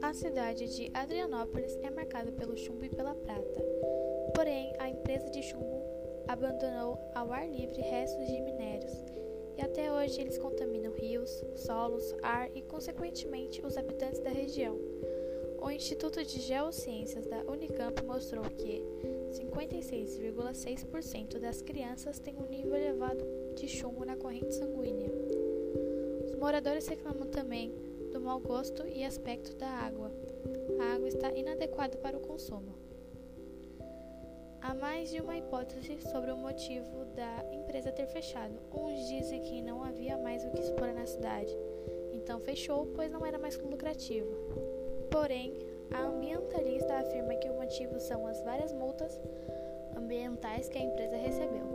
A 0.00 0.12
cidade 0.14 0.68
de 0.76 0.90
Adrianópolis 0.94 1.76
é 1.82 1.90
marcada 1.90 2.30
pelo 2.30 2.56
chumbo 2.56 2.84
e 2.84 2.88
pela 2.88 3.14
prata. 3.16 3.64
Porém, 4.34 4.72
a 4.78 4.88
empresa 4.88 5.28
de 5.30 5.42
chumbo 5.42 5.82
abandonou 6.28 6.96
ao 7.14 7.32
ar 7.32 7.48
livre 7.48 7.82
restos 7.82 8.26
de 8.26 8.40
minérios 8.40 8.92
e 9.56 9.62
até 9.62 9.92
hoje 9.92 10.20
eles 10.20 10.38
contaminam 10.38 10.92
rios, 10.92 11.42
solos, 11.56 12.14
ar 12.22 12.48
e, 12.54 12.62
consequentemente, 12.62 13.60
os 13.66 13.76
habitantes 13.76 14.20
da 14.20 14.30
região. 14.30 14.78
O 15.60 15.68
Instituto 15.68 16.24
de 16.24 16.40
Geociências 16.40 17.26
da 17.26 17.42
Unicamp 17.42 18.00
mostrou 18.04 18.44
que 18.44 18.84
56,6% 19.30 21.38
das 21.38 21.62
crianças 21.62 22.18
têm 22.18 22.36
um 22.36 22.48
nível 22.48 22.74
elevado 22.74 23.24
de 23.54 23.68
chumbo 23.68 24.04
na 24.04 24.16
corrente 24.16 24.54
sanguínea. 24.54 25.10
Os 26.24 26.34
moradores 26.34 26.86
reclamam 26.86 27.26
também 27.28 27.72
do 28.12 28.20
mau 28.20 28.40
gosto 28.40 28.86
e 28.86 29.04
aspecto 29.04 29.54
da 29.56 29.68
água. 29.68 30.10
A 30.80 30.94
água 30.94 31.08
está 31.08 31.30
inadequada 31.32 31.96
para 31.98 32.16
o 32.16 32.20
consumo. 32.20 32.74
Há 34.60 34.74
mais 34.74 35.10
de 35.10 35.20
uma 35.20 35.36
hipótese 35.36 35.98
sobre 36.10 36.30
o 36.30 36.36
motivo 36.36 37.04
da 37.14 37.44
empresa 37.52 37.92
ter 37.92 38.06
fechado. 38.06 38.54
Uns 38.74 39.08
dizem 39.08 39.40
que 39.40 39.62
não 39.62 39.82
havia 39.82 40.18
mais 40.18 40.44
o 40.44 40.50
que 40.50 40.60
explorar 40.60 40.94
na 40.94 41.06
cidade, 41.06 41.56
então 42.12 42.40
fechou, 42.40 42.86
pois 42.94 43.10
não 43.10 43.24
era 43.24 43.38
mais 43.38 43.58
lucrativo. 43.58 44.28
Porém, 45.10 45.54
a 45.92 46.02
ambientalista 46.02 46.94
afirma 46.98 47.34
que 47.36 47.48
o 47.48 47.54
motivo 47.54 47.98
são 48.00 48.26
as 48.26 48.42
várias 48.42 48.72
multas 48.72 49.20
ambientais 49.96 50.68
que 50.68 50.78
a 50.78 50.82
empresa 50.82 51.16
recebeu. 51.16 51.66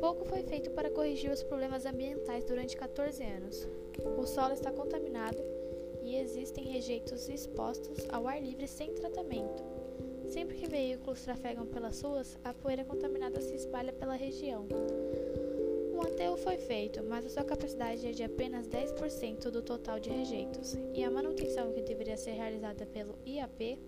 Pouco 0.00 0.24
foi 0.24 0.42
feito 0.42 0.70
para 0.70 0.90
corrigir 0.90 1.30
os 1.30 1.42
problemas 1.42 1.84
ambientais 1.84 2.44
durante 2.44 2.76
14 2.76 3.22
anos. 3.24 3.68
O 4.16 4.26
solo 4.26 4.54
está 4.54 4.70
contaminado 4.70 5.38
e 6.02 6.16
existem 6.16 6.64
rejeitos 6.64 7.28
expostos 7.28 8.06
ao 8.10 8.26
ar 8.26 8.40
livre 8.40 8.68
sem 8.68 8.94
tratamento. 8.94 9.62
Sempre 10.28 10.56
que 10.56 10.68
veículos 10.68 11.22
trafegam 11.22 11.66
pelas 11.66 12.00
ruas, 12.02 12.38
a 12.44 12.52
poeira 12.52 12.84
contaminada 12.84 13.40
se 13.40 13.54
espalha 13.54 13.92
pela 13.92 14.14
região. 14.14 14.66
Foi 16.42 16.56
feito, 16.56 17.02
mas 17.02 17.26
a 17.26 17.28
sua 17.28 17.44
capacidade 17.44 18.06
é 18.06 18.12
de 18.12 18.22
apenas 18.22 18.68
10% 18.68 19.50
do 19.50 19.62
total 19.62 19.98
de 19.98 20.10
rejeitos, 20.10 20.76
e 20.94 21.02
a 21.02 21.10
manutenção 21.10 21.72
que 21.72 21.82
deveria 21.82 22.16
ser 22.16 22.32
realizada 22.32 22.86
pelo 22.86 23.18
IAP, 23.26 23.78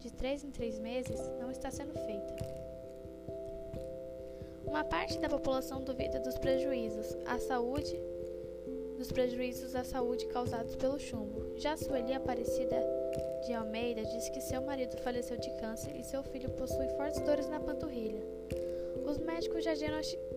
de 0.00 0.12
3 0.12 0.44
em 0.44 0.50
3 0.50 0.78
meses, 0.78 1.20
não 1.38 1.50
está 1.50 1.70
sendo 1.70 1.92
feita. 1.92 2.36
Uma 4.66 4.84
parte 4.84 5.18
da 5.18 5.28
população 5.28 5.82
duvida 5.82 6.20
dos 6.20 6.38
prejuízos 6.38 7.16
à 7.26 7.38
saúde 7.38 7.98
dos 9.00 9.10
prejuízos 9.10 9.74
à 9.74 9.82
saúde 9.82 10.26
causados 10.26 10.76
pelo 10.76 10.98
chumbo. 10.98 11.56
Já 11.56 11.74
Sueli 11.74 12.12
Aparecida 12.12 12.76
de 13.46 13.54
Almeida 13.54 14.04
diz 14.04 14.28
que 14.28 14.42
seu 14.42 14.60
marido 14.60 14.94
faleceu 14.98 15.38
de 15.38 15.50
câncer 15.58 15.96
e 15.96 16.04
seu 16.04 16.22
filho 16.22 16.50
possui 16.50 16.86
fortes 16.98 17.18
dores 17.20 17.48
na 17.48 17.58
panturrilha. 17.58 18.22
Os 19.06 19.16
médicos 19.16 19.64
já 19.64 19.72
diagnosticaram 19.72 20.29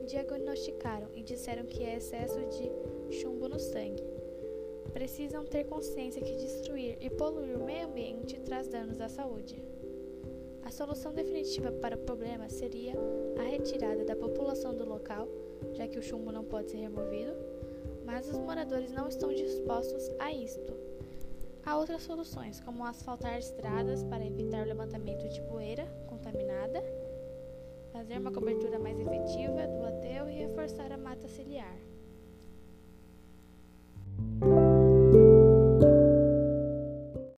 e 1.15 1.23
disseram 1.23 1.65
que 1.65 1.83
é 1.83 1.95
excesso 1.95 2.39
de 2.45 3.15
chumbo 3.15 3.47
no 3.47 3.59
sangue. 3.59 4.03
Precisam 4.91 5.45
ter 5.45 5.63
consciência 5.63 6.21
que 6.21 6.35
destruir 6.35 6.97
e 7.01 7.09
poluir 7.09 7.57
o 7.57 7.63
meio 7.63 7.87
ambiente 7.87 8.39
traz 8.41 8.67
danos 8.67 8.99
à 8.99 9.09
saúde. 9.09 9.63
A 10.63 10.71
solução 10.71 11.13
definitiva 11.13 11.71
para 11.71 11.95
o 11.95 11.99
problema 11.99 12.49
seria 12.49 12.93
a 13.39 13.43
retirada 13.43 14.03
da 14.03 14.15
população 14.15 14.75
do 14.75 14.87
local, 14.87 15.27
já 15.73 15.87
que 15.87 15.99
o 15.99 16.03
chumbo 16.03 16.31
não 16.31 16.43
pode 16.43 16.71
ser 16.71 16.77
removido, 16.77 17.33
mas 18.05 18.29
os 18.29 18.37
moradores 18.37 18.91
não 18.91 19.07
estão 19.07 19.33
dispostos 19.33 20.09
a 20.19 20.31
isto. 20.31 20.73
Há 21.65 21.77
outras 21.77 22.03
soluções, 22.03 22.59
como 22.59 22.85
asfaltar 22.85 23.39
estradas 23.39 24.03
para 24.03 24.25
evitar 24.25 24.65
o 24.65 24.67
levantamento 24.67 25.27
de 25.29 25.41
poeira 25.43 25.85
contaminada, 26.07 26.83
fazer 27.93 28.17
uma 28.17 28.31
cobertura 28.31 28.79
mais 28.79 28.99
efetiva 28.99 29.52
reforçar 30.63 30.93
a 30.93 30.97
mata 30.97 31.27
ciliar. 31.27 31.92